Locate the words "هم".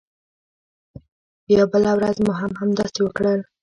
2.41-2.51